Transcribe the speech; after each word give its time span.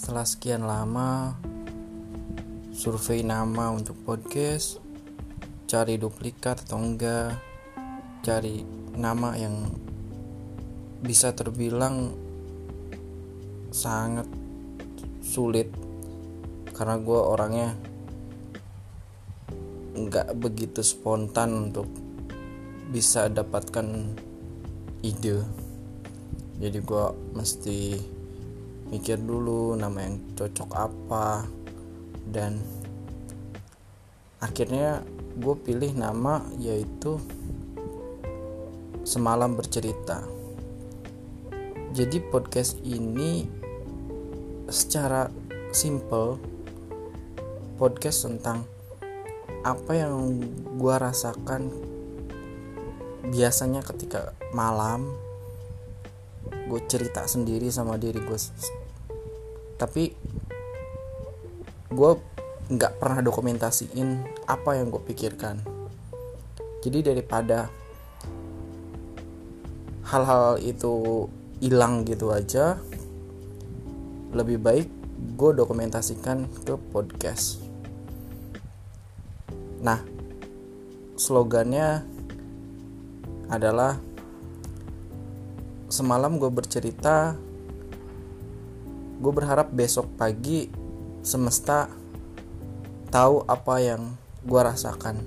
setelah 0.00 0.24
sekian 0.24 0.64
lama 0.64 1.36
survei 2.72 3.20
nama 3.20 3.68
untuk 3.68 4.00
podcast, 4.00 4.80
cari 5.68 6.00
duplikat 6.00 6.64
atau 6.64 6.80
enggak, 6.80 7.36
cari 8.24 8.64
nama 8.96 9.36
yang 9.36 9.68
bisa 11.04 11.36
terbilang 11.36 12.16
sangat 13.68 14.24
sulit 15.20 15.68
karena 16.72 16.96
gue 16.96 17.20
orangnya 17.20 17.76
nggak 20.00 20.32
begitu 20.40 20.80
spontan 20.80 21.68
untuk 21.68 21.92
bisa 22.88 23.28
dapatkan 23.28 24.16
ide. 25.04 25.44
Jadi 26.56 26.78
gue 26.80 27.04
mesti 27.36 27.78
mikir 28.90 29.22
dulu 29.22 29.78
nama 29.78 30.02
yang 30.02 30.18
cocok 30.34 30.70
apa 30.74 31.46
dan 32.26 32.58
akhirnya 34.42 35.06
gue 35.38 35.54
pilih 35.62 35.94
nama 35.94 36.42
yaitu 36.58 37.22
semalam 39.06 39.54
bercerita. 39.54 40.26
Jadi 41.90 42.18
podcast 42.30 42.78
ini 42.82 43.46
secara 44.70 45.30
simple 45.70 46.38
podcast 47.78 48.26
tentang 48.26 48.66
apa 49.62 49.92
yang 49.94 50.38
gue 50.78 50.94
rasakan 50.94 51.70
biasanya 53.30 53.86
ketika 53.86 54.34
malam 54.50 55.14
gue 56.70 56.80
cerita 56.86 57.26
sendiri 57.26 57.66
sama 57.74 57.98
diri 57.98 58.22
gue 58.22 58.38
tapi 59.80 60.14
gue 61.90 62.12
nggak 62.70 63.02
pernah 63.02 63.18
dokumentasiin 63.18 64.22
apa 64.46 64.78
yang 64.78 64.94
gue 64.94 65.02
pikirkan. 65.02 65.58
Jadi 66.86 67.02
daripada 67.02 67.66
hal-hal 70.06 70.60
itu 70.62 71.26
hilang 71.58 72.06
gitu 72.06 72.30
aja 72.30 72.78
lebih 74.30 74.62
baik 74.62 74.88
gue 75.34 75.50
dokumentasikan 75.56 76.46
ke 76.62 76.78
podcast. 76.94 77.58
Nah 79.82 79.98
slogannya 81.18 82.06
adalah 83.50 83.98
semalam 85.90 86.38
gue 86.38 86.46
bercerita 86.54 87.34
gue 89.20 89.32
berharap 89.34 89.74
besok 89.74 90.06
pagi 90.14 90.70
semesta 91.20 91.90
tahu 93.10 93.44
apa 93.44 93.74
yang 93.82 94.14
gue 94.46 94.60
rasakan. 94.62 95.20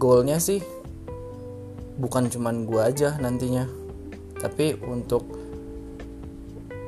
Goalnya 0.00 0.38
sih 0.40 0.62
bukan 1.98 2.30
cuman 2.30 2.64
gue 2.64 2.80
aja 2.80 3.18
nantinya 3.20 3.66
tapi 4.40 4.72
untuk 4.80 5.26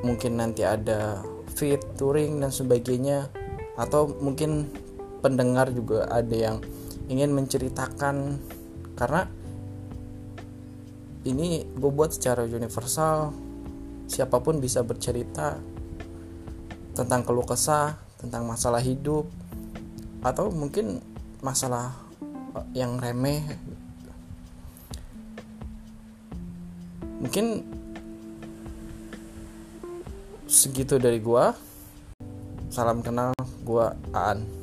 mungkin 0.01 0.41
nanti 0.41 0.65
ada 0.65 1.21
fit 1.53 1.83
touring 1.99 2.41
dan 2.41 2.49
sebagainya 2.49 3.29
atau 3.77 4.09
mungkin 4.09 4.71
pendengar 5.21 5.69
juga 5.69 6.09
ada 6.09 6.33
yang 6.33 6.57
ingin 7.11 7.35
menceritakan. 7.35 8.41
Karena 8.97 9.25
ini 11.23 11.63
gue 11.63 11.91
buat 11.91 12.11
secara 12.11 12.43
universal. 12.43 13.31
Siapa 14.07 14.43
pun 14.43 14.59
bisa 14.59 14.83
bercerita 14.83 15.55
tentang 16.93 17.25
keluh 17.25 17.47
kesah 17.47 17.97
tentang 18.21 18.47
masalah 18.47 18.79
hidup 18.79 19.27
atau 20.23 20.47
mungkin 20.53 21.03
masalah 21.43 21.91
yang 22.71 23.01
remeh. 23.01 23.43
Mungkin 27.19 27.63
segitu 30.47 30.99
dari 30.99 31.19
gua. 31.19 31.55
Salam 32.71 33.05
kenal 33.05 33.35
gua 33.63 33.93
Aan 34.11 34.62